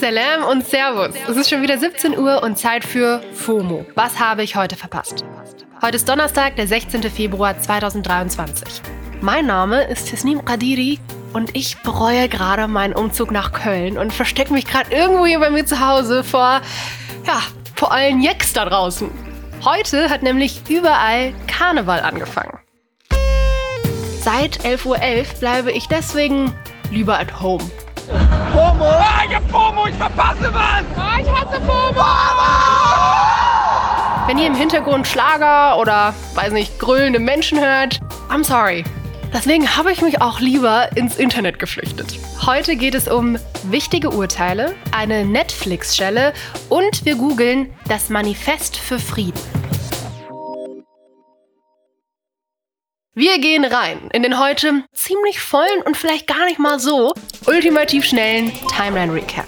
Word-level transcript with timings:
Salam 0.00 0.44
und 0.48 0.64
Servus. 0.64 1.14
Es 1.28 1.36
ist 1.36 1.50
schon 1.50 1.60
wieder 1.62 1.76
17 1.76 2.16
Uhr 2.16 2.42
und 2.42 2.56
Zeit 2.56 2.84
für 2.84 3.20
FOMO. 3.34 3.84
Was 3.94 4.20
habe 4.20 4.44
ich 4.44 4.54
heute 4.54 4.76
verpasst? 4.76 5.24
Heute 5.82 5.96
ist 5.96 6.08
Donnerstag, 6.08 6.54
der 6.56 6.68
16. 6.68 7.02
Februar 7.02 7.58
2023. 7.58 8.80
Mein 9.20 9.46
Name 9.46 9.82
ist 9.84 10.08
Tisnim 10.08 10.44
Qadiri 10.44 11.00
und 11.32 11.56
ich 11.56 11.82
bereue 11.82 12.28
gerade 12.28 12.68
meinen 12.68 12.94
Umzug 12.94 13.32
nach 13.32 13.52
Köln 13.52 13.98
und 13.98 14.12
verstecke 14.12 14.52
mich 14.52 14.66
gerade 14.66 14.94
irgendwo 14.94 15.26
hier 15.26 15.40
bei 15.40 15.50
mir 15.50 15.66
zu 15.66 15.84
Hause 15.84 16.22
vor, 16.22 16.60
ja, 17.26 17.42
vor 17.74 17.90
allen 17.90 18.22
Jacks 18.22 18.52
da 18.52 18.64
draußen. 18.64 19.10
Heute 19.64 20.10
hat 20.10 20.22
nämlich 20.22 20.62
überall 20.68 21.34
Karneval 21.48 22.00
angefangen. 22.00 22.58
Seit 24.20 24.60
11.11 24.60 24.86
Uhr 24.86 24.96
.11 24.96 25.38
bleibe 25.40 25.72
ich 25.72 25.88
deswegen 25.88 26.54
lieber 26.90 27.18
at 27.18 27.40
home. 27.40 27.64
FOMO! 28.08 28.84
Ah, 28.84 29.22
ich 29.28 29.34
hab 29.34 29.50
FOMO, 29.50 29.86
ich 29.86 29.94
verpasse 29.94 30.52
was! 30.52 30.84
Ah, 30.96 31.18
ich 31.20 31.30
hasse 31.30 31.60
FOMO! 31.60 32.04
Wenn 34.26 34.38
ihr 34.38 34.46
im 34.46 34.54
Hintergrund 34.54 35.06
Schlager 35.06 35.78
oder, 35.78 36.14
weiß 36.34 36.52
nicht, 36.52 36.78
grölende 36.78 37.18
Menschen 37.18 37.60
hört, 37.60 38.00
I'm 38.30 38.44
sorry. 38.44 38.84
Deswegen 39.32 39.76
habe 39.76 39.92
ich 39.92 40.00
mich 40.00 40.22
auch 40.22 40.40
lieber 40.40 40.96
ins 40.96 41.16
Internet 41.16 41.58
geflüchtet. 41.58 42.18
Heute 42.46 42.76
geht 42.76 42.94
es 42.94 43.08
um 43.08 43.38
wichtige 43.64 44.10
Urteile, 44.10 44.74
eine 44.90 45.24
Netflix-Schelle 45.24 46.32
und 46.68 47.04
wir 47.04 47.16
googeln 47.16 47.70
das 47.88 48.08
Manifest 48.08 48.76
für 48.78 48.98
Frieden. 48.98 49.57
Wir 53.14 53.40
gehen 53.40 53.64
rein 53.64 54.10
in 54.12 54.22
den 54.22 54.38
heute 54.38 54.84
ziemlich 54.92 55.40
vollen 55.40 55.82
und 55.84 55.96
vielleicht 55.96 56.26
gar 56.28 56.44
nicht 56.44 56.60
mal 56.60 56.78
so 56.78 57.12
ultimativ 57.46 58.04
schnellen 58.04 58.52
Timeline 58.76 59.12
Recap. 59.12 59.46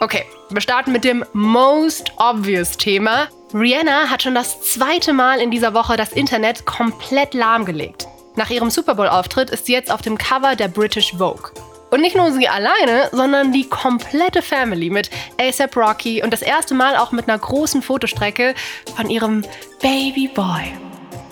Okay, 0.00 0.24
wir 0.48 0.62
starten 0.62 0.92
mit 0.92 1.04
dem 1.04 1.22
most 1.34 2.12
obvious 2.16 2.78
Thema. 2.78 3.28
Rihanna 3.52 4.08
hat 4.08 4.22
schon 4.22 4.34
das 4.34 4.62
zweite 4.62 5.12
Mal 5.12 5.40
in 5.40 5.50
dieser 5.50 5.74
Woche 5.74 5.98
das 5.98 6.12
Internet 6.12 6.64
komplett 6.64 7.34
lahmgelegt. 7.34 8.06
Nach 8.36 8.48
ihrem 8.48 8.70
Super 8.70 8.94
Bowl-Auftritt 8.94 9.50
ist 9.50 9.66
sie 9.66 9.72
jetzt 9.72 9.90
auf 9.90 10.00
dem 10.00 10.16
Cover 10.16 10.56
der 10.56 10.68
British 10.68 11.12
Vogue. 11.18 11.50
Und 11.90 12.00
nicht 12.00 12.16
nur 12.16 12.32
sie 12.32 12.48
alleine, 12.48 13.10
sondern 13.12 13.52
die 13.52 13.68
komplette 13.68 14.40
Family 14.40 14.88
mit 14.88 15.10
ASAP 15.38 15.76
Rocky 15.76 16.22
und 16.22 16.32
das 16.32 16.40
erste 16.40 16.72
Mal 16.72 16.96
auch 16.96 17.12
mit 17.12 17.28
einer 17.28 17.38
großen 17.38 17.82
Fotostrecke 17.82 18.54
von 18.96 19.10
ihrem 19.10 19.44
Baby 19.82 20.28
Boy. 20.28 20.72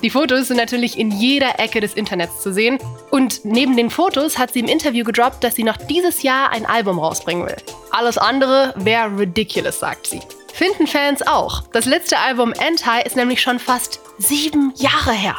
Die 0.02 0.10
Fotos 0.10 0.46
sind 0.46 0.58
natürlich 0.58 0.96
in 0.96 1.10
jeder 1.10 1.58
Ecke 1.58 1.80
des 1.80 1.94
Internets 1.94 2.40
zu 2.40 2.52
sehen. 2.52 2.78
Und 3.10 3.44
neben 3.44 3.76
den 3.76 3.90
Fotos 3.90 4.38
hat 4.38 4.52
sie 4.52 4.60
im 4.60 4.66
Interview 4.66 5.04
gedroppt, 5.04 5.42
dass 5.42 5.56
sie 5.56 5.64
noch 5.64 5.76
dieses 5.76 6.22
Jahr 6.22 6.52
ein 6.52 6.66
Album 6.66 7.00
rausbringen 7.00 7.46
will. 7.46 7.56
Alles 7.90 8.16
andere 8.16 8.74
wäre 8.76 9.18
ridiculous, 9.18 9.80
sagt 9.80 10.06
sie. 10.06 10.20
Finden 10.52 10.86
Fans 10.86 11.26
auch. 11.26 11.62
Das 11.72 11.84
letzte 11.84 12.18
Album 12.18 12.52
Anti 12.58 13.04
ist 13.04 13.16
nämlich 13.16 13.40
schon 13.40 13.58
fast 13.58 14.00
sieben 14.18 14.72
Jahre 14.76 15.12
her. 15.12 15.36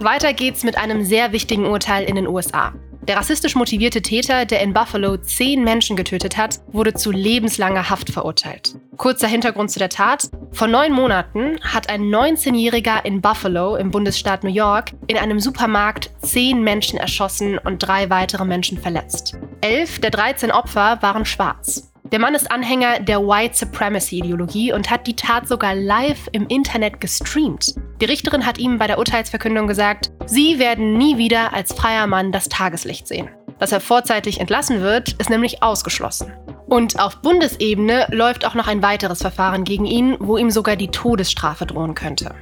Weiter 0.00 0.32
geht's 0.32 0.64
mit 0.64 0.76
einem 0.76 1.04
sehr 1.04 1.30
wichtigen 1.30 1.66
Urteil 1.66 2.04
in 2.04 2.16
den 2.16 2.26
USA. 2.26 2.72
Der 3.08 3.16
rassistisch 3.16 3.56
motivierte 3.56 4.00
Täter, 4.00 4.44
der 4.44 4.60
in 4.60 4.72
Buffalo 4.72 5.16
zehn 5.16 5.64
Menschen 5.64 5.96
getötet 5.96 6.36
hat, 6.36 6.60
wurde 6.68 6.94
zu 6.94 7.10
lebenslanger 7.10 7.90
Haft 7.90 8.10
verurteilt. 8.10 8.76
Kurzer 8.96 9.26
Hintergrund 9.26 9.72
zu 9.72 9.80
der 9.80 9.88
Tat. 9.88 10.28
Vor 10.52 10.68
neun 10.68 10.92
Monaten 10.92 11.58
hat 11.62 11.88
ein 11.88 12.02
19-Jähriger 12.02 13.04
in 13.04 13.20
Buffalo 13.20 13.74
im 13.74 13.90
Bundesstaat 13.90 14.44
New 14.44 14.52
York 14.52 14.92
in 15.08 15.16
einem 15.16 15.40
Supermarkt 15.40 16.10
zehn 16.22 16.62
Menschen 16.62 16.96
erschossen 16.96 17.58
und 17.58 17.78
drei 17.78 18.08
weitere 18.08 18.44
Menschen 18.44 18.78
verletzt. 18.78 19.36
Elf 19.60 19.98
der 19.98 20.10
13 20.10 20.52
Opfer 20.52 20.98
waren 21.02 21.24
schwarz. 21.24 21.91
Der 22.12 22.18
Mann 22.18 22.34
ist 22.34 22.52
Anhänger 22.52 23.00
der 23.00 23.20
White 23.20 23.56
Supremacy-Ideologie 23.56 24.74
und 24.74 24.90
hat 24.90 25.06
die 25.06 25.16
Tat 25.16 25.48
sogar 25.48 25.74
live 25.74 26.28
im 26.32 26.46
Internet 26.46 27.00
gestreamt. 27.00 27.74
Die 28.02 28.04
Richterin 28.04 28.44
hat 28.44 28.58
ihm 28.58 28.76
bei 28.76 28.86
der 28.86 28.98
Urteilsverkündung 28.98 29.66
gesagt, 29.66 30.12
Sie 30.26 30.58
werden 30.58 30.98
nie 30.98 31.16
wieder 31.16 31.54
als 31.54 31.72
freier 31.72 32.06
Mann 32.06 32.30
das 32.30 32.50
Tageslicht 32.50 33.08
sehen. 33.08 33.30
Dass 33.58 33.72
er 33.72 33.80
vorzeitig 33.80 34.40
entlassen 34.40 34.82
wird, 34.82 35.12
ist 35.12 35.30
nämlich 35.30 35.62
ausgeschlossen. 35.62 36.30
Und 36.66 37.00
auf 37.00 37.22
Bundesebene 37.22 38.06
läuft 38.10 38.44
auch 38.44 38.54
noch 38.54 38.68
ein 38.68 38.82
weiteres 38.82 39.22
Verfahren 39.22 39.64
gegen 39.64 39.86
ihn, 39.86 40.18
wo 40.20 40.36
ihm 40.36 40.50
sogar 40.50 40.76
die 40.76 40.88
Todesstrafe 40.88 41.64
drohen 41.64 41.94
könnte. 41.94 42.34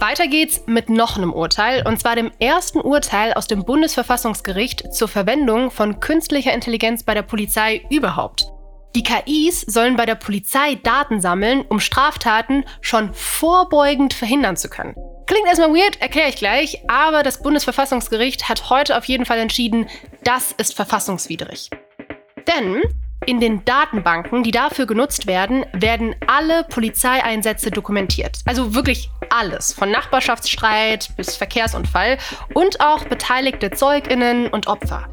Weiter 0.00 0.28
geht's 0.28 0.62
mit 0.66 0.90
noch 0.90 1.16
einem 1.16 1.32
Urteil, 1.32 1.84
und 1.84 1.98
zwar 1.98 2.14
dem 2.14 2.30
ersten 2.38 2.80
Urteil 2.80 3.32
aus 3.32 3.48
dem 3.48 3.64
Bundesverfassungsgericht 3.64 4.94
zur 4.94 5.08
Verwendung 5.08 5.72
von 5.72 5.98
künstlicher 5.98 6.52
Intelligenz 6.52 7.02
bei 7.02 7.14
der 7.14 7.22
Polizei 7.22 7.84
überhaupt. 7.90 8.46
Die 8.94 9.02
KIs 9.02 9.62
sollen 9.62 9.96
bei 9.96 10.06
der 10.06 10.14
Polizei 10.14 10.76
Daten 10.76 11.20
sammeln, 11.20 11.64
um 11.68 11.80
Straftaten 11.80 12.64
schon 12.80 13.12
vorbeugend 13.12 14.14
verhindern 14.14 14.56
zu 14.56 14.68
können. 14.68 14.94
Klingt 15.26 15.48
erstmal 15.48 15.74
weird, 15.74 16.00
erkläre 16.00 16.28
ich 16.28 16.36
gleich, 16.36 16.84
aber 16.88 17.24
das 17.24 17.42
Bundesverfassungsgericht 17.42 18.48
hat 18.48 18.70
heute 18.70 18.96
auf 18.96 19.04
jeden 19.06 19.26
Fall 19.26 19.38
entschieden, 19.38 19.88
das 20.22 20.52
ist 20.52 20.74
verfassungswidrig. 20.74 21.70
Denn 22.46 22.82
in 23.26 23.40
den 23.40 23.64
Datenbanken, 23.64 24.42
die 24.42 24.50
dafür 24.50 24.86
genutzt 24.86 25.26
werden, 25.26 25.66
werden 25.72 26.14
alle 26.26 26.64
Polizeieinsätze 26.64 27.70
dokumentiert. 27.70 28.38
Also 28.46 28.74
wirklich 28.74 29.10
alles, 29.30 29.72
von 29.72 29.90
Nachbarschaftsstreit 29.90 31.10
bis 31.16 31.36
Verkehrsunfall 31.36 32.18
und 32.54 32.80
auch 32.80 33.04
beteiligte 33.04 33.70
Zeuginnen 33.70 34.48
und 34.48 34.66
Opfer. 34.66 35.08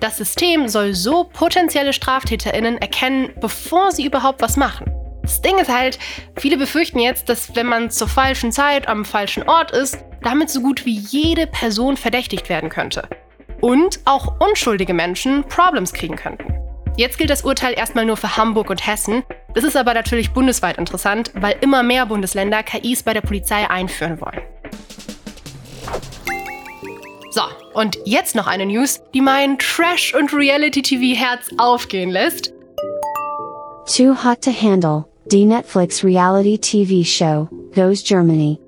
Das 0.00 0.16
System 0.16 0.68
soll 0.68 0.94
so 0.94 1.24
potenzielle 1.24 1.92
Straftäterinnen 1.92 2.78
erkennen, 2.78 3.30
bevor 3.40 3.90
sie 3.90 4.06
überhaupt 4.06 4.40
was 4.40 4.56
machen. 4.56 4.92
Das 5.22 5.42
Ding 5.42 5.58
ist 5.58 5.70
halt, 5.70 5.98
viele 6.38 6.56
befürchten 6.56 7.00
jetzt, 7.00 7.28
dass 7.28 7.54
wenn 7.54 7.66
man 7.66 7.90
zur 7.90 8.08
falschen 8.08 8.52
Zeit 8.52 8.88
am 8.88 9.04
falschen 9.04 9.42
Ort 9.48 9.72
ist, 9.72 9.98
damit 10.22 10.48
so 10.50 10.60
gut 10.62 10.86
wie 10.86 10.98
jede 10.98 11.46
Person 11.46 11.96
verdächtigt 11.96 12.48
werden 12.48 12.70
könnte. 12.70 13.08
Und 13.60 14.00
auch 14.04 14.40
unschuldige 14.40 14.94
Menschen 14.94 15.44
Problems 15.44 15.92
kriegen 15.92 16.16
könnten. 16.16 16.57
Jetzt 16.98 17.16
gilt 17.16 17.30
das 17.30 17.44
Urteil 17.44 17.74
erstmal 17.74 18.04
nur 18.04 18.16
für 18.16 18.36
Hamburg 18.36 18.70
und 18.70 18.84
Hessen. 18.84 19.22
Das 19.54 19.62
ist 19.62 19.76
aber 19.76 19.94
natürlich 19.94 20.32
bundesweit 20.32 20.78
interessant, 20.78 21.30
weil 21.36 21.54
immer 21.60 21.84
mehr 21.84 22.06
Bundesländer 22.06 22.64
KIs 22.64 23.04
bei 23.04 23.14
der 23.14 23.20
Polizei 23.20 23.70
einführen 23.70 24.20
wollen. 24.20 24.40
So, 27.30 27.42
und 27.72 27.98
jetzt 28.04 28.34
noch 28.34 28.48
eine 28.48 28.66
News, 28.66 29.00
die 29.14 29.20
mein 29.20 29.58
Trash- 29.58 30.12
und 30.12 30.34
Reality-TV-Herz 30.34 31.50
aufgehen 31.56 32.10
lässt. 32.10 32.52
Too 33.86 34.16
Hot 34.24 34.42
to 34.42 34.50
Handle, 34.50 35.04
die 35.26 35.44
Netflix 35.44 36.02
Reality 36.02 36.58
TV 36.58 37.08
Show, 37.08 37.48
Goes 37.76 38.02
Germany. 38.02 38.58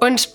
Und 0.00 0.28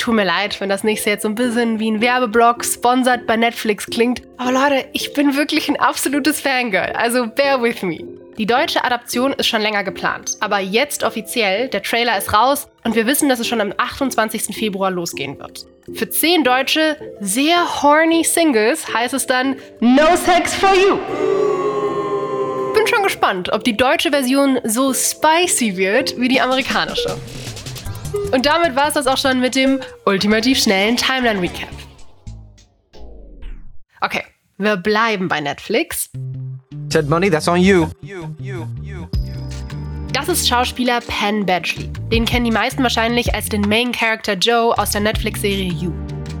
tut 0.00 0.14
mir 0.14 0.24
leid, 0.24 0.60
wenn 0.60 0.68
das 0.68 0.82
nächste 0.82 1.10
jetzt 1.10 1.22
so 1.22 1.28
ein 1.28 1.34
bisschen 1.34 1.78
wie 1.78 1.90
ein 1.90 2.00
Werbeblock 2.00 2.64
sponsert 2.64 3.26
bei 3.26 3.36
Netflix 3.36 3.86
klingt. 3.86 4.22
Aber 4.38 4.52
Leute, 4.52 4.86
ich 4.92 5.12
bin 5.12 5.36
wirklich 5.36 5.68
ein 5.68 5.78
absolutes 5.78 6.40
Fangirl, 6.40 6.92
also 6.94 7.26
bear 7.26 7.62
with 7.62 7.82
me. 7.82 7.98
Die 8.38 8.46
deutsche 8.46 8.82
Adaption 8.82 9.34
ist 9.34 9.48
schon 9.48 9.60
länger 9.60 9.84
geplant, 9.84 10.36
aber 10.40 10.60
jetzt 10.60 11.04
offiziell, 11.04 11.68
der 11.68 11.82
Trailer 11.82 12.16
ist 12.16 12.32
raus 12.32 12.68
und 12.84 12.94
wir 12.94 13.06
wissen, 13.06 13.28
dass 13.28 13.38
es 13.38 13.46
schon 13.46 13.60
am 13.60 13.74
28. 13.76 14.56
Februar 14.56 14.90
losgehen 14.90 15.38
wird. 15.38 15.66
Für 15.94 16.08
zehn 16.08 16.42
deutsche, 16.42 16.96
sehr 17.20 17.82
horny 17.82 18.24
Singles 18.24 18.92
heißt 18.94 19.12
es 19.12 19.26
dann 19.26 19.56
No 19.80 20.16
Sex 20.16 20.54
for 20.54 20.70
You. 20.74 20.96
Bin 22.72 22.86
schon 22.86 23.02
gespannt, 23.02 23.52
ob 23.52 23.64
die 23.64 23.76
deutsche 23.76 24.10
Version 24.10 24.58
so 24.64 24.94
spicy 24.94 25.76
wird 25.76 26.18
wie 26.18 26.28
die 26.28 26.40
amerikanische. 26.40 27.18
Und 28.32 28.46
damit 28.46 28.76
war 28.76 28.88
es 28.88 28.94
das 28.94 29.06
auch 29.06 29.18
schon 29.18 29.40
mit 29.40 29.54
dem 29.54 29.80
ultimativ 30.06 30.58
schnellen 30.58 30.96
Timeline 30.96 31.40
Recap. 31.40 31.68
Okay, 34.00 34.24
wir 34.58 34.76
bleiben 34.76 35.28
bei 35.28 35.40
Netflix. 35.40 36.10
Ted 36.88 37.08
Bundy, 37.08 37.30
that's 37.30 37.48
on 37.48 37.60
you. 37.60 37.86
Das 40.12 40.28
ist 40.28 40.48
Schauspieler 40.48 41.00
Penn 41.00 41.46
Badgley. 41.46 41.88
Den 42.10 42.24
kennen 42.24 42.44
die 42.44 42.50
meisten 42.50 42.82
wahrscheinlich 42.82 43.34
als 43.34 43.48
den 43.48 43.62
Main 43.62 43.92
Character 43.92 44.34
Joe 44.34 44.76
aus 44.76 44.90
der 44.90 45.02
Netflix-Serie 45.02 45.72
You. 45.72 45.92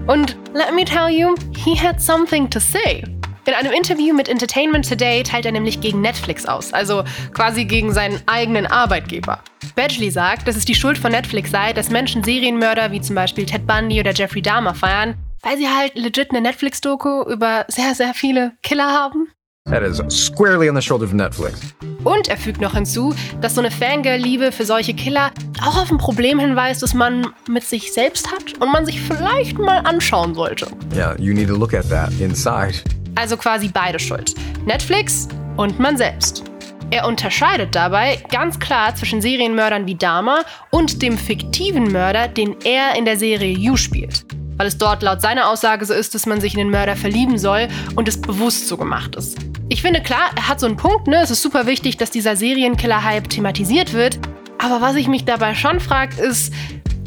Und 0.06 0.36
let 0.54 0.74
me 0.74 0.84
tell 0.84 1.08
you, 1.08 1.34
he 1.56 1.76
had 1.76 2.00
something 2.00 2.50
to 2.50 2.58
say. 2.58 3.04
In 3.50 3.56
einem 3.56 3.72
Interview 3.72 4.14
mit 4.14 4.28
Entertainment 4.28 4.88
Today 4.88 5.24
teilt 5.24 5.44
er 5.44 5.50
nämlich 5.50 5.80
gegen 5.80 6.00
Netflix 6.00 6.46
aus, 6.46 6.72
also 6.72 7.02
quasi 7.34 7.64
gegen 7.64 7.92
seinen 7.92 8.20
eigenen 8.26 8.64
Arbeitgeber. 8.68 9.40
Badgley 9.74 10.12
sagt, 10.12 10.46
dass 10.46 10.54
es 10.54 10.64
die 10.64 10.76
Schuld 10.76 10.96
von 10.96 11.10
Netflix 11.10 11.50
sei, 11.50 11.72
dass 11.72 11.90
Menschen 11.90 12.22
Serienmörder 12.22 12.92
wie 12.92 13.00
zum 13.00 13.16
Beispiel 13.16 13.46
Ted 13.46 13.66
Bundy 13.66 13.98
oder 13.98 14.12
Jeffrey 14.12 14.40
Dahmer 14.40 14.72
feiern, 14.72 15.16
weil 15.42 15.58
sie 15.58 15.68
halt 15.68 15.96
legit 15.96 16.30
eine 16.30 16.42
Netflix-Doku 16.42 17.24
über 17.24 17.64
sehr, 17.66 17.96
sehr 17.96 18.14
viele 18.14 18.52
Killer 18.62 18.86
haben. 18.86 19.26
That 19.68 19.82
is 19.82 20.00
squarely 20.08 20.68
on 20.68 20.76
the 20.76 20.82
shoulder 20.82 21.06
of 21.06 21.12
Netflix. 21.12 21.60
Und 22.04 22.28
er 22.28 22.36
fügt 22.36 22.60
noch 22.60 22.74
hinzu, 22.74 23.16
dass 23.40 23.56
so 23.56 23.60
eine 23.60 23.72
Fangirl-Liebe 23.72 24.52
für 24.52 24.64
solche 24.64 24.94
Killer 24.94 25.32
auch 25.60 25.76
auf 25.76 25.90
ein 25.90 25.98
Problem 25.98 26.38
hinweist, 26.38 26.84
das 26.84 26.94
man 26.94 27.26
mit 27.48 27.64
sich 27.64 27.92
selbst 27.92 28.30
hat 28.30 28.54
und 28.60 28.70
man 28.70 28.86
sich 28.86 29.00
vielleicht 29.00 29.58
mal 29.58 29.78
anschauen 29.78 30.36
sollte. 30.36 30.68
Yeah, 30.94 31.16
you 31.18 31.34
need 31.34 31.48
to 31.48 31.56
look 31.56 31.74
at 31.74 31.88
that 31.90 32.12
inside. 32.20 32.74
Also 33.20 33.36
quasi 33.36 33.68
beide 33.68 33.98
schuld. 33.98 34.34
Netflix 34.64 35.28
und 35.58 35.78
man 35.78 35.98
selbst. 35.98 36.42
Er 36.90 37.06
unterscheidet 37.06 37.74
dabei 37.74 38.18
ganz 38.30 38.58
klar 38.58 38.94
zwischen 38.94 39.20
Serienmördern 39.20 39.84
wie 39.84 39.94
Dahmer 39.94 40.38
und 40.70 41.02
dem 41.02 41.18
fiktiven 41.18 41.92
Mörder, 41.92 42.28
den 42.28 42.56
er 42.64 42.96
in 42.96 43.04
der 43.04 43.18
Serie 43.18 43.52
You 43.52 43.76
spielt. 43.76 44.24
Weil 44.56 44.68
es 44.68 44.78
dort 44.78 45.02
laut 45.02 45.20
seiner 45.20 45.50
Aussage 45.50 45.84
so 45.84 45.92
ist, 45.92 46.14
dass 46.14 46.24
man 46.24 46.40
sich 46.40 46.54
in 46.54 46.60
den 46.60 46.70
Mörder 46.70 46.96
verlieben 46.96 47.36
soll 47.36 47.68
und 47.94 48.08
es 48.08 48.18
bewusst 48.18 48.68
so 48.68 48.78
gemacht 48.78 49.14
ist. 49.16 49.36
Ich 49.68 49.82
finde 49.82 50.00
klar, 50.00 50.30
er 50.34 50.48
hat 50.48 50.58
so 50.58 50.66
einen 50.66 50.78
Punkt, 50.78 51.06
ne? 51.06 51.20
Es 51.22 51.30
ist 51.30 51.42
super 51.42 51.66
wichtig, 51.66 51.98
dass 51.98 52.10
dieser 52.10 52.36
Serienkiller-Hype 52.36 53.28
thematisiert 53.28 53.92
wird. 53.92 54.18
Aber 54.56 54.80
was 54.80 54.96
ich 54.96 55.08
mich 55.08 55.26
dabei 55.26 55.54
schon 55.54 55.78
frage, 55.78 56.22
ist, 56.22 56.54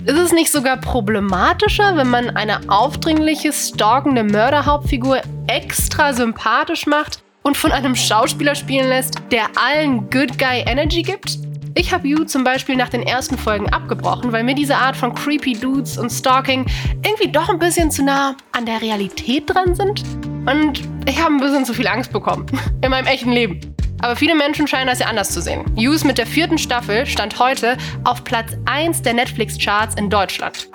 ist 0.05 0.17
es 0.17 0.31
nicht 0.31 0.51
sogar 0.51 0.77
problematischer, 0.77 1.97
wenn 1.97 2.09
man 2.09 2.35
eine 2.35 2.69
aufdringliche, 2.69 3.51
stalkende 3.51 4.23
Mörderhauptfigur 4.23 5.21
extra 5.47 6.13
sympathisch 6.13 6.85
macht 6.85 7.23
und 7.43 7.57
von 7.57 7.71
einem 7.71 7.95
Schauspieler 7.95 8.55
spielen 8.55 8.87
lässt, 8.87 9.21
der 9.31 9.47
allen 9.55 10.09
Good 10.09 10.37
Guy 10.37 10.63
Energy 10.65 11.01
gibt? 11.01 11.37
Ich 11.75 11.91
habe 11.91 12.07
You 12.07 12.23
zum 12.23 12.43
Beispiel 12.43 12.75
nach 12.75 12.89
den 12.89 13.01
ersten 13.01 13.37
Folgen 13.37 13.67
abgebrochen, 13.69 14.31
weil 14.31 14.43
mir 14.43 14.53
diese 14.53 14.75
Art 14.75 14.95
von 14.95 15.13
creepy 15.15 15.53
Dudes 15.53 15.97
und 15.97 16.11
Stalking 16.11 16.65
irgendwie 17.03 17.31
doch 17.31 17.49
ein 17.49 17.57
bisschen 17.57 17.89
zu 17.89 18.03
nah 18.03 18.35
an 18.51 18.65
der 18.65 18.81
Realität 18.81 19.43
dran 19.47 19.73
sind. 19.73 20.03
Und 20.45 20.83
ich 21.07 21.19
habe 21.19 21.33
ein 21.33 21.39
bisschen 21.39 21.65
zu 21.65 21.73
viel 21.73 21.87
Angst 21.87 22.13
bekommen. 22.13 22.45
In 22.83 22.91
meinem 22.91 23.07
echten 23.07 23.31
Leben. 23.31 23.59
Aber 24.01 24.15
viele 24.15 24.35
Menschen 24.35 24.67
scheinen 24.67 24.87
das 24.87 24.99
ja 24.99 25.07
anders 25.07 25.31
zu 25.31 25.41
sehen. 25.41 25.65
Use 25.75 26.05
mit 26.05 26.17
der 26.17 26.27
vierten 26.27 26.57
Staffel 26.57 27.05
stand 27.05 27.39
heute 27.39 27.77
auf 28.03 28.23
Platz 28.23 28.51
1 28.65 29.01
der 29.01 29.13
Netflix-Charts 29.13 29.95
in 29.95 30.09
Deutschland. 30.09 30.69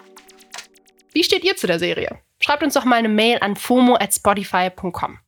Wie 1.13 1.23
steht 1.23 1.45
ihr 1.45 1.55
zu 1.55 1.67
der 1.67 1.79
Serie? 1.79 2.19
Schreibt 2.41 2.63
uns 2.63 2.75
doch 2.75 2.85
mal 2.85 2.97
eine 2.97 3.09
Mail 3.09 3.39
an 3.41 3.57
fomo 3.57 3.97
at 3.97 4.15
spotify.com. 4.15 5.19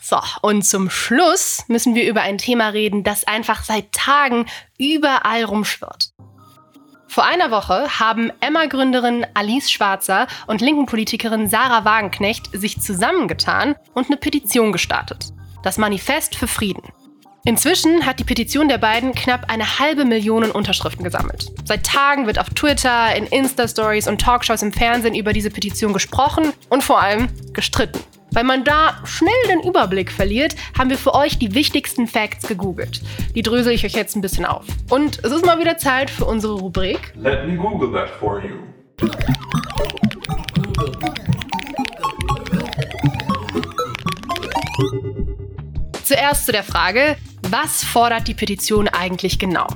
So, 0.00 0.18
und 0.42 0.62
zum 0.62 0.90
Schluss 0.90 1.64
müssen 1.68 1.94
wir 1.94 2.08
über 2.08 2.20
ein 2.22 2.36
Thema 2.36 2.68
reden, 2.68 3.04
das 3.04 3.24
einfach 3.24 3.64
seit 3.64 3.92
Tagen 3.92 4.46
überall 4.76 5.44
rumschwirrt. 5.44 6.12
Vor 7.06 7.24
einer 7.24 7.50
Woche 7.50 8.00
haben 8.00 8.32
Emma-Gründerin 8.40 9.26
Alice 9.34 9.70
Schwarzer 9.70 10.26
und 10.46 10.60
Linken-Politikerin 10.60 11.48
Sarah 11.48 11.84
Wagenknecht 11.84 12.50
sich 12.52 12.80
zusammengetan 12.80 13.76
und 13.94 14.06
eine 14.06 14.16
Petition 14.16 14.72
gestartet. 14.72 15.32
Das 15.62 15.78
Manifest 15.78 16.34
für 16.34 16.48
Frieden. 16.48 16.82
Inzwischen 17.44 18.06
hat 18.06 18.20
die 18.20 18.24
Petition 18.24 18.68
der 18.68 18.78
beiden 18.78 19.16
knapp 19.16 19.50
eine 19.50 19.80
halbe 19.80 20.04
Million 20.04 20.48
Unterschriften 20.52 21.02
gesammelt. 21.02 21.50
Seit 21.64 21.84
Tagen 21.84 22.28
wird 22.28 22.38
auf 22.38 22.50
Twitter, 22.50 23.16
in 23.16 23.26
Insta-Stories 23.26 24.06
und 24.06 24.20
Talkshows 24.20 24.62
im 24.62 24.72
Fernsehen 24.72 25.16
über 25.16 25.32
diese 25.32 25.50
Petition 25.50 25.92
gesprochen 25.92 26.52
und 26.68 26.84
vor 26.84 27.02
allem 27.02 27.26
gestritten. 27.52 27.98
Weil 28.30 28.44
man 28.44 28.62
da 28.62 28.96
schnell 29.04 29.32
den 29.48 29.60
Überblick 29.60 30.12
verliert, 30.12 30.54
haben 30.78 30.88
wir 30.88 30.96
für 30.96 31.14
euch 31.14 31.36
die 31.36 31.52
wichtigsten 31.52 32.06
Facts 32.06 32.46
gegoogelt. 32.46 33.02
Die 33.34 33.42
drösel 33.42 33.72
ich 33.72 33.84
euch 33.84 33.94
jetzt 33.94 34.14
ein 34.14 34.22
bisschen 34.22 34.44
auf. 34.44 34.64
Und 34.88 35.18
es 35.24 35.32
ist 35.32 35.44
mal 35.44 35.58
wieder 35.58 35.76
Zeit 35.76 36.10
für 36.10 36.26
unsere 36.26 36.54
Rubrik. 36.54 37.12
Let 37.16 37.48
me 37.48 37.56
Google 37.56 37.92
that 37.92 38.08
for 38.20 38.40
you. 38.40 38.54
Zuerst 46.04 46.46
zu 46.46 46.52
der 46.52 46.62
Frage, 46.62 47.16
was 47.52 47.84
fordert 47.84 48.28
die 48.28 48.34
Petition 48.34 48.88
eigentlich 48.88 49.38
genau? 49.38 49.66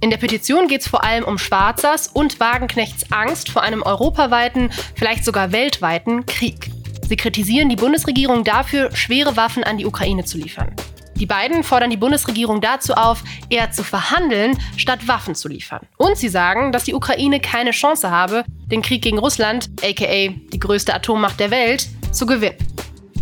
In 0.00 0.08
der 0.08 0.16
Petition 0.16 0.68
geht 0.68 0.80
es 0.80 0.88
vor 0.88 1.04
allem 1.04 1.22
um 1.22 1.36
Schwarzers 1.36 2.08
und 2.08 2.40
Wagenknechts 2.40 3.12
Angst 3.12 3.50
vor 3.50 3.62
einem 3.62 3.82
europaweiten, 3.82 4.70
vielleicht 4.94 5.22
sogar 5.22 5.52
weltweiten 5.52 6.24
Krieg. 6.24 6.70
Sie 7.06 7.16
kritisieren 7.16 7.68
die 7.68 7.76
Bundesregierung 7.76 8.42
dafür, 8.42 8.90
schwere 8.96 9.36
Waffen 9.36 9.64
an 9.64 9.76
die 9.76 9.84
Ukraine 9.84 10.24
zu 10.24 10.38
liefern. 10.38 10.74
Die 11.16 11.26
beiden 11.26 11.62
fordern 11.62 11.90
die 11.90 11.98
Bundesregierung 11.98 12.62
dazu 12.62 12.94
auf, 12.94 13.22
eher 13.50 13.70
zu 13.70 13.84
verhandeln, 13.84 14.58
statt 14.78 15.06
Waffen 15.06 15.34
zu 15.34 15.48
liefern. 15.48 15.86
Und 15.98 16.16
sie 16.16 16.28
sagen, 16.28 16.72
dass 16.72 16.84
die 16.84 16.94
Ukraine 16.94 17.40
keine 17.40 17.72
Chance 17.72 18.10
habe, 18.10 18.44
den 18.66 18.80
Krieg 18.80 19.02
gegen 19.02 19.18
Russland, 19.18 19.68
aka 19.82 20.28
die 20.52 20.58
größte 20.58 20.94
Atommacht 20.94 21.38
der 21.38 21.50
Welt, 21.50 21.86
zu 22.12 22.24
gewinnen. 22.24 22.56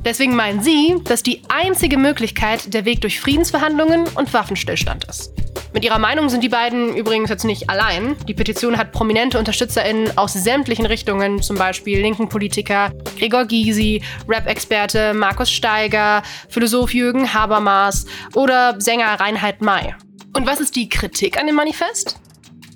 Deswegen 0.04 0.36
meinen 0.36 0.62
sie, 0.62 0.96
dass 1.04 1.22
die 1.22 1.40
einzige 1.48 1.96
Möglichkeit 1.96 2.74
der 2.74 2.84
Weg 2.84 3.00
durch 3.00 3.20
Friedensverhandlungen 3.20 4.06
und 4.14 4.32
Waffenstillstand 4.34 5.04
ist. 5.04 5.32
Mit 5.72 5.84
ihrer 5.84 5.98
Meinung 5.98 6.28
sind 6.28 6.44
die 6.44 6.48
beiden 6.48 6.94
übrigens 6.94 7.30
jetzt 7.30 7.44
nicht 7.44 7.68
allein. 7.68 8.14
Die 8.28 8.34
Petition 8.34 8.78
hat 8.78 8.92
prominente 8.92 9.38
UnterstützerInnen 9.38 10.16
aus 10.16 10.34
sämtlichen 10.34 10.86
Richtungen, 10.86 11.42
zum 11.42 11.56
Beispiel 11.56 12.00
linken 12.00 12.28
Politiker 12.28 12.92
Gregor 13.18 13.44
Gysi, 13.46 14.00
Rap-Experte 14.28 15.14
Markus 15.14 15.50
Steiger, 15.50 16.22
Philosoph 16.48 16.94
Jürgen 16.94 17.34
Habermas 17.34 18.06
oder 18.34 18.80
Sänger 18.80 19.18
Reinhard 19.18 19.62
May. 19.62 19.94
Und 20.36 20.46
was 20.46 20.60
ist 20.60 20.76
die 20.76 20.88
Kritik 20.88 21.40
an 21.40 21.46
dem 21.46 21.56
Manifest? 21.56 22.20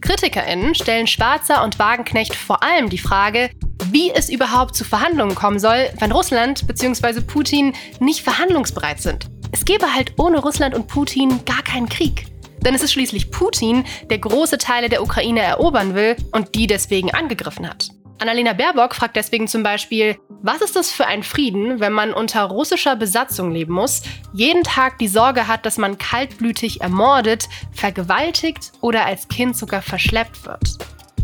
KritikerInnen 0.01 0.75
stellen 0.75 1.07
Schwarzer 1.07 1.63
und 1.63 1.79
Wagenknecht 1.79 2.35
vor 2.35 2.63
allem 2.63 2.89
die 2.89 2.99
Frage, 2.99 3.51
wie 3.93 4.11
es 4.11 4.29
überhaupt 4.29 4.75
zu 4.75 4.85
Verhandlungen 4.85 5.35
kommen 5.35 5.59
soll, 5.59 5.91
wenn 5.99 6.13
Russland 6.13 6.67
bzw. 6.67 7.21
Putin 7.21 7.75
nicht 8.01 8.23
verhandlungsbereit 8.23 9.01
sind. 9.01 9.27
Es 9.53 9.65
gäbe 9.65 9.95
halt 9.95 10.13
ohne 10.19 10.39
Russland 10.39 10.75
und 10.75 10.89
Putin 10.89 11.45
gar 11.45 11.63
keinen 11.63 11.89
Krieg. 11.89 12.27
Denn 12.65 12.75
es 12.75 12.83
ist 12.83 12.93
schließlich 12.93 13.31
Putin, 13.31 13.85
der 14.11 14.19
große 14.19 14.59
Teile 14.59 14.89
der 14.89 15.03
Ukraine 15.03 15.41
erobern 15.41 15.95
will 15.95 16.17
und 16.33 16.55
die 16.55 16.67
deswegen 16.67 17.13
angegriffen 17.15 17.69
hat. 17.69 17.89
Annalena 18.21 18.53
Baerbock 18.53 18.97
fragt 18.97 19.15
deswegen 19.17 19.47
zum 19.47 19.63
Beispiel, 19.63 20.19
was 20.43 20.61
ist 20.61 20.75
das 20.75 20.91
für 20.91 21.07
ein 21.07 21.23
Frieden, 21.23 21.79
wenn 21.79 21.93
man 21.93 22.13
unter 22.13 22.43
russischer 22.45 22.97
Besatzung 22.97 23.53
leben 23.53 23.75
muss, 23.75 24.03
jeden 24.33 24.65
Tag 24.65 24.99
die 24.99 25.09
Sorge 25.09 25.47
hat, 25.47 25.65
dass 25.65 25.79
man 25.79 25.99
kaltblütig 25.99 26.81
ermordet, 26.81 27.49
vergewaltigt 27.73 28.73
oder 28.81 29.07
als 29.07 29.29
Kind 29.29 29.57
sogar 29.57 29.83
verschleppt 29.83 30.45
wird? 30.45 30.79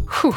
Puh. 0.06 0.34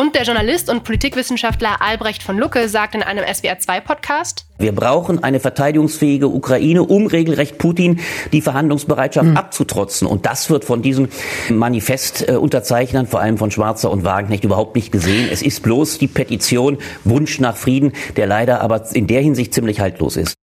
Und 0.00 0.14
der 0.14 0.22
Journalist 0.22 0.70
und 0.70 0.82
Politikwissenschaftler 0.82 1.82
Albrecht 1.82 2.22
von 2.22 2.38
Lucke 2.38 2.70
sagt 2.70 2.94
in 2.94 3.02
einem 3.02 3.22
SWR2-Podcast, 3.22 4.46
wir 4.56 4.72
brauchen 4.72 5.22
eine 5.22 5.40
verteidigungsfähige 5.40 6.26
Ukraine, 6.26 6.84
um 6.84 7.06
regelrecht 7.06 7.58
Putin 7.58 8.00
die 8.32 8.40
Verhandlungsbereitschaft 8.40 9.28
mhm. 9.28 9.36
abzutrotzen. 9.36 10.08
Und 10.08 10.24
das 10.24 10.48
wird 10.48 10.64
von 10.64 10.80
diesen 10.80 11.10
Manifestunterzeichnern, 11.50 13.08
vor 13.08 13.20
allem 13.20 13.36
von 13.36 13.50
Schwarzer 13.50 13.90
und 13.90 14.02
Wagenknecht, 14.02 14.42
überhaupt 14.42 14.74
nicht 14.74 14.90
gesehen. 14.90 15.28
Es 15.30 15.42
ist 15.42 15.62
bloß 15.62 15.98
die 15.98 16.08
Petition 16.08 16.78
Wunsch 17.04 17.38
nach 17.38 17.54
Frieden, 17.54 17.92
der 18.16 18.26
leider 18.26 18.62
aber 18.62 18.82
in 18.94 19.06
der 19.06 19.20
Hinsicht 19.20 19.52
ziemlich 19.52 19.80
haltlos 19.80 20.16
ist. 20.16 20.34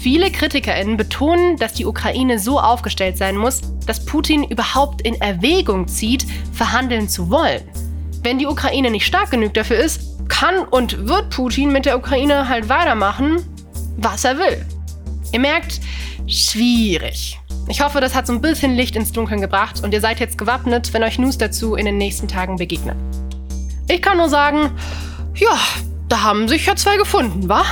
Viele 0.00 0.32
KritikerInnen 0.32 0.96
betonen, 0.96 1.56
dass 1.56 1.74
die 1.74 1.86
Ukraine 1.86 2.40
so 2.40 2.58
aufgestellt 2.58 3.16
sein 3.16 3.36
muss, 3.36 3.60
dass 3.86 4.04
Putin 4.04 4.42
überhaupt 4.42 5.02
in 5.02 5.20
Erwägung 5.20 5.86
zieht, 5.86 6.26
verhandeln 6.52 7.08
zu 7.08 7.30
wollen. 7.30 7.62
Wenn 8.26 8.40
die 8.40 8.46
Ukraine 8.48 8.90
nicht 8.90 9.06
stark 9.06 9.30
genug 9.30 9.54
dafür 9.54 9.76
ist, 9.76 10.00
kann 10.28 10.64
und 10.64 11.06
wird 11.06 11.30
Putin 11.30 11.70
mit 11.70 11.86
der 11.86 11.96
Ukraine 11.96 12.48
halt 12.48 12.68
weitermachen, 12.68 13.46
was 13.98 14.24
er 14.24 14.36
will. 14.36 14.66
Ihr 15.30 15.38
merkt, 15.38 15.80
schwierig. 16.26 17.38
Ich 17.68 17.80
hoffe, 17.82 18.00
das 18.00 18.16
hat 18.16 18.26
so 18.26 18.32
ein 18.32 18.40
bisschen 18.40 18.74
Licht 18.74 18.96
ins 18.96 19.12
Dunkeln 19.12 19.40
gebracht 19.40 19.84
und 19.84 19.94
ihr 19.94 20.00
seid 20.00 20.18
jetzt 20.18 20.38
gewappnet, 20.38 20.92
wenn 20.92 21.04
euch 21.04 21.20
News 21.20 21.38
dazu 21.38 21.76
in 21.76 21.86
den 21.86 21.98
nächsten 21.98 22.26
Tagen 22.26 22.56
begegnen. 22.56 22.96
Ich 23.88 24.02
kann 24.02 24.16
nur 24.16 24.28
sagen, 24.28 24.72
ja, 25.36 25.56
da 26.08 26.22
haben 26.22 26.48
sich 26.48 26.66
ja 26.66 26.74
zwei 26.74 26.96
gefunden, 26.96 27.48
wa? 27.48 27.62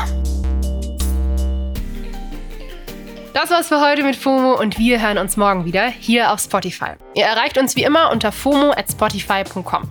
Das 3.33 3.51
war's 3.51 3.67
für 3.67 3.81
heute 3.81 4.05
mit 4.05 4.15
FOMO 4.15 4.53
und 4.61 4.79
wir 4.79 5.03
hören 5.03 5.19
uns 5.19 5.37
morgen 5.37 5.65
wieder 5.65 5.89
hier 5.89 6.33
auf 6.33 6.39
Spotify. 6.39 6.93
Ihr 7.17 7.25
erreicht 7.25 7.59
uns 7.59 7.75
wie 7.75 7.83
immer 7.83 8.13
unter 8.13 8.31
FOMO 8.31 8.71
at 8.71 8.89
spotify.com. 8.89 9.91